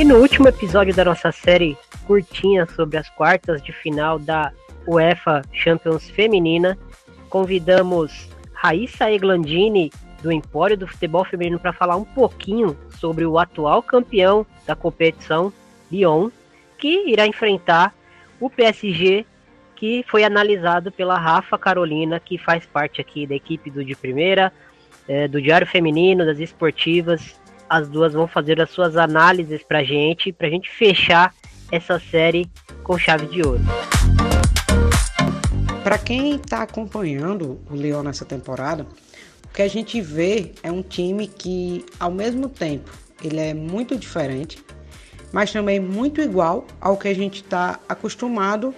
[0.00, 1.76] E no último episódio da nossa série
[2.06, 4.50] curtinha sobre as quartas de final da
[4.86, 6.78] UEFA Champions Feminina,
[7.28, 13.82] convidamos Raíssa Eglandini do Empório do Futebol Feminino para falar um pouquinho sobre o atual
[13.82, 15.52] campeão da competição,
[15.92, 16.30] Lyon,
[16.78, 17.94] que irá enfrentar
[18.40, 19.26] o PSG,
[19.76, 24.50] que foi analisado pela Rafa Carolina, que faz parte aqui da equipe do De Primeira,
[25.06, 27.38] é, do Diário Feminino, das esportivas.
[27.70, 31.32] As duas vão fazer as suas análises para gente, para a gente fechar
[31.70, 32.50] essa série
[32.82, 33.60] com chave de ouro.
[35.84, 38.84] Para quem está acompanhando o Lyon nessa temporada,
[39.44, 42.90] o que a gente vê é um time que, ao mesmo tempo,
[43.22, 44.58] ele é muito diferente,
[45.32, 48.74] mas também muito igual ao que a gente está acostumado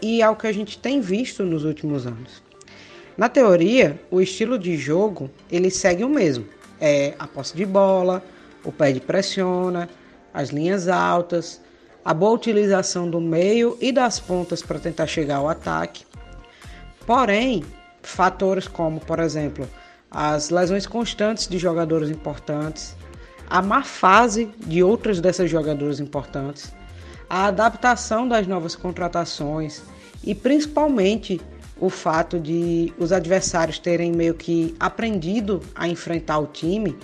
[0.00, 2.42] e ao que a gente tem visto nos últimos anos.
[3.18, 6.46] Na teoria, o estilo de jogo ele segue o mesmo:
[6.80, 8.22] é a posse de bola,
[8.64, 9.88] o pé de pressiona,
[10.32, 11.60] as linhas altas,
[12.04, 16.04] a boa utilização do meio e das pontas para tentar chegar ao ataque.
[17.06, 17.64] Porém,
[18.02, 19.68] fatores como, por exemplo,
[20.10, 22.96] as lesões constantes de jogadores importantes,
[23.48, 26.72] a má fase de outras dessas jogadoras importantes,
[27.28, 29.82] a adaptação das novas contratações
[30.24, 31.40] e principalmente
[31.80, 36.96] o fato de os adversários terem meio que aprendido a enfrentar o time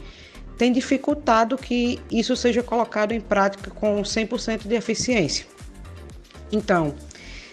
[0.58, 5.46] tem dificultado que isso seja colocado em prática com 100% de eficiência.
[6.50, 6.94] Então,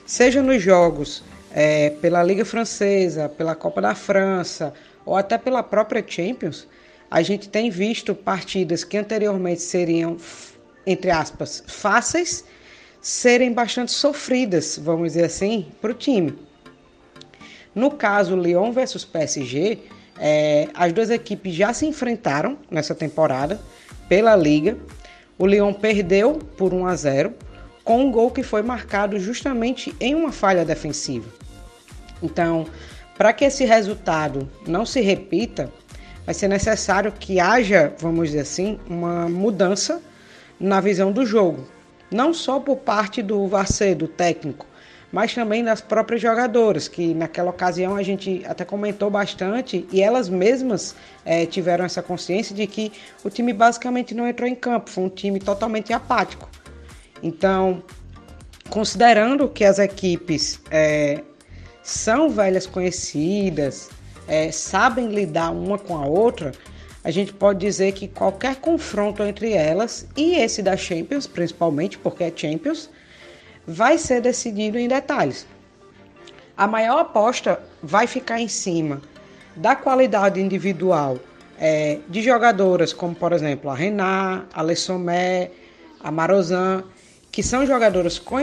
[0.06, 4.74] seja nos jogos é, pela Liga Francesa, pela Copa da França
[5.06, 6.68] ou até pela própria Champions,
[7.10, 10.18] a gente tem visto partidas que anteriormente seriam,
[10.86, 12.46] entre aspas, fáceis,
[13.02, 16.34] serem bastante sofridas, vamos dizer assim, para o time.
[17.76, 19.80] No caso Lyon versus PSG,
[20.20, 23.60] é, as duas equipes já se enfrentaram nessa temporada
[24.08, 24.78] pela liga.
[25.38, 27.34] O Lyon perdeu por 1 a 0
[27.84, 31.30] com um gol que foi marcado justamente em uma falha defensiva.
[32.22, 32.66] Então,
[33.18, 35.72] para que esse resultado não se repita,
[36.26, 40.02] vai ser necessário que haja, vamos dizer assim, uma mudança
[40.59, 41.68] na visão do jogo,
[42.09, 44.66] não só por parte do Varcê, do técnico,
[45.13, 50.28] mas também das próprias jogadoras, que naquela ocasião a gente até comentou bastante e elas
[50.28, 52.91] mesmas é, tiveram essa consciência de que
[53.23, 56.50] o time basicamente não entrou em campo, foi um time totalmente apático.
[57.22, 57.84] Então,
[58.72, 61.22] considerando que as equipes é,
[61.84, 63.91] são velhas conhecidas,
[64.28, 66.53] é, sabem lidar uma com a outra,
[67.03, 72.23] a gente pode dizer que qualquer confronto entre elas e esse da Champions, principalmente porque
[72.23, 72.90] é Champions,
[73.68, 75.47] vai ser decidido em detalhes.
[76.56, 79.01] A maior aposta vai ficar em cima
[79.56, 81.18] da qualidade individual
[81.57, 85.52] é, de jogadoras como, por exemplo, a Renat, a Lessomé,
[86.00, 86.84] a Marozan,
[87.31, 88.38] que são jogadoras com,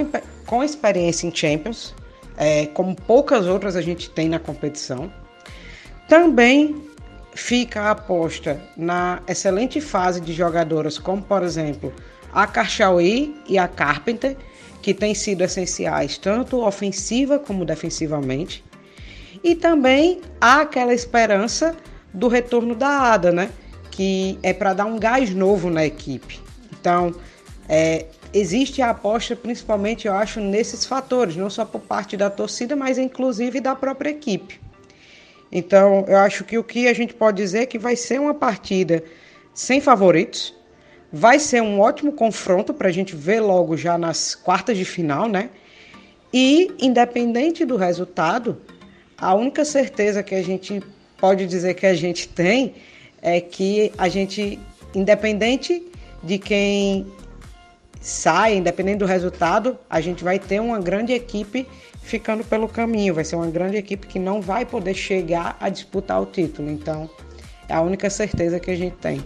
[0.47, 1.94] com experiência em Champions,
[2.36, 5.12] é, como poucas outras a gente tem na competição.
[6.09, 6.91] Também
[7.34, 11.92] fica a aposta na excelente fase de jogadoras como, por exemplo,
[12.32, 14.36] a Karchaoui e a Carpenter,
[14.82, 18.64] que têm sido essenciais tanto ofensiva como defensivamente.
[19.42, 21.76] E também há aquela esperança
[22.12, 23.50] do retorno da Ada, né?
[23.91, 26.41] Que é para dar um gás novo na equipe.
[26.72, 27.14] Então,
[27.68, 32.74] é, existe a aposta principalmente, eu acho, nesses fatores, não só por parte da torcida,
[32.74, 34.60] mas inclusive da própria equipe.
[35.52, 38.34] Então, eu acho que o que a gente pode dizer é que vai ser uma
[38.34, 39.02] partida
[39.52, 40.54] sem favoritos,
[41.12, 45.28] Vai ser um ótimo confronto para a gente ver logo já nas quartas de final,
[45.28, 45.50] né?
[46.32, 48.60] E, independente do resultado,
[49.19, 50.81] a única certeza que a gente
[51.19, 52.75] pode dizer que a gente tem
[53.21, 54.59] é que a gente,
[54.94, 55.82] independente
[56.22, 57.06] de quem
[58.00, 61.66] sai, independente do resultado, a gente vai ter uma grande equipe
[62.03, 63.15] ficando pelo caminho.
[63.15, 66.71] Vai ser uma grande equipe que não vai poder chegar a disputar o título.
[66.71, 67.10] Então,
[67.68, 69.22] é a única certeza que a gente tem.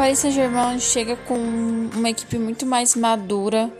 [0.00, 3.70] Paris Saint-Germain chega com uma equipe muito mais madura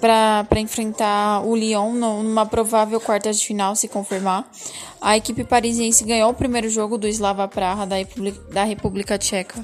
[0.00, 4.50] para enfrentar o Lyon numa provável quarta de final, se confirmar.
[4.98, 9.62] A equipe parisiense ganhou o primeiro jogo do Slava Praha da República, da República Tcheca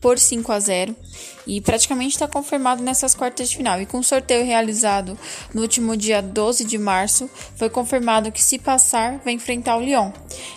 [0.00, 0.96] por 5 a 0
[1.46, 3.80] e praticamente está confirmado nessas quartas de final.
[3.80, 5.16] E com o sorteio realizado
[5.54, 10.10] no último dia 12 de março, foi confirmado que se passar vai enfrentar o Lyon.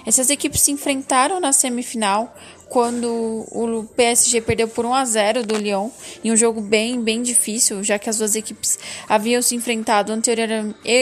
[0.04, 2.36] Essas equipes se enfrentaram na semifinal
[2.70, 5.90] quando o PSG perdeu por 1 a 0 do Lyon,
[6.24, 8.78] em um jogo bem, bem difícil, já que as duas equipes
[9.08, 10.48] haviam se enfrentado anterior,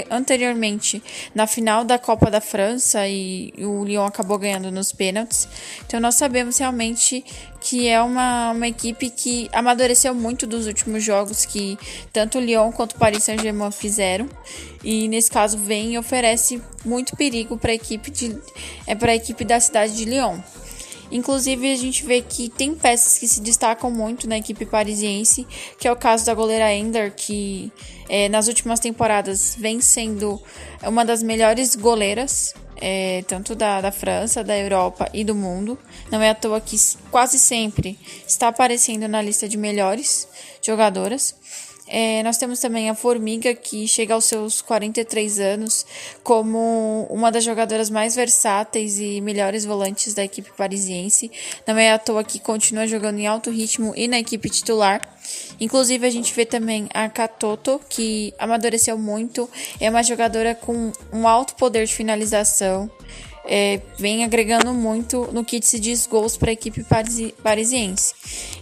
[0.09, 1.03] anteriormente
[1.35, 5.47] na final da Copa da França e o Lyon acabou ganhando nos pênaltis.
[5.85, 7.23] Então nós sabemos realmente
[7.59, 11.77] que é uma, uma equipe que amadureceu muito dos últimos jogos que
[12.13, 14.29] tanto o Lyon quanto o Paris Saint-Germain fizeram.
[14.83, 18.09] E nesse caso vem e oferece muito perigo para a equipe
[18.85, 20.39] é para a equipe da cidade de Lyon.
[21.12, 25.48] Inclusive, a gente vê que tem peças que se destacam muito na equipe parisiense,
[25.80, 27.71] que é o caso da goleira Ender, que
[28.09, 30.42] é, nas últimas temporadas vem sendo
[30.83, 35.77] uma das melhores goleiras, é, tanto da, da França, da Europa e do mundo.
[36.12, 36.75] Não é à toa que
[37.09, 40.27] quase sempre está aparecendo na lista de melhores
[40.62, 41.36] jogadoras.
[41.87, 45.85] É, nós temos também a Formiga, que chega aos seus 43 anos
[46.23, 51.31] como uma das jogadoras mais versáteis e melhores volantes da equipe parisiense.
[51.65, 55.01] Não é à toa que continua jogando em alto ritmo e na equipe titular.
[55.59, 59.49] Inclusive, a gente vê também a Katoto, que amadureceu muito,
[59.79, 62.89] é uma jogadora com um alto poder de finalização
[63.47, 68.13] é, vem agregando muito no que se diz gols para a equipe parisi parisiense.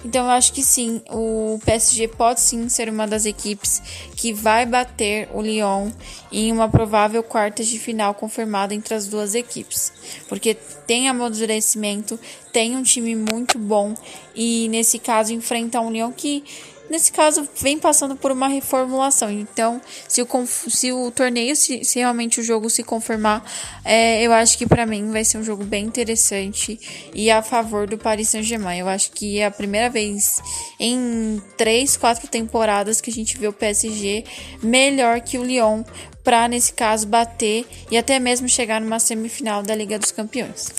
[0.04, 3.82] Então eu acho que sim, o PSG pode sim ser uma das equipes
[4.16, 5.90] que vai bater o Lyon
[6.32, 9.92] em uma provável quartas de final confirmada entre as duas equipes,
[10.30, 10.56] porque
[10.86, 12.20] tem amadurecimento,
[12.54, 13.96] tem um time muito bom
[14.36, 16.44] e nesse caso enfrenta um Lyon que
[16.90, 19.30] nesse caso, vem passando por uma reformulação.
[19.30, 23.44] Então, se o, se o torneio, se, se realmente o jogo se confirmar,
[23.84, 26.80] é, eu acho que para mim vai ser um jogo bem interessante
[27.14, 28.80] e a favor do Paris Saint-Germain.
[28.80, 30.42] Eu acho que é a primeira vez
[30.80, 34.24] em três, quatro temporadas que a gente vê o PSG
[34.62, 35.84] melhor que o Lyon
[36.24, 40.74] para, nesse caso, bater e até mesmo chegar numa semifinal da Liga dos Campeões.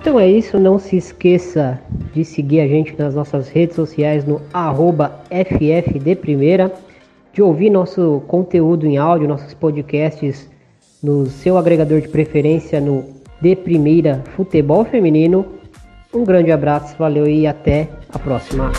[0.00, 1.82] Então é isso, não se esqueça
[2.12, 6.72] de seguir a gente nas nossas redes sociais no arroba FFDprimeira,
[7.32, 10.48] de ouvir nosso conteúdo em áudio, nossos podcasts
[11.02, 13.04] no seu agregador de preferência no
[13.40, 15.46] De Primeira Futebol Feminino.
[16.12, 18.72] Um grande abraço, valeu e até a próxima.